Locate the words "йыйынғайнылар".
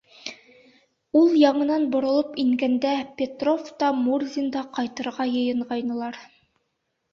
5.37-6.21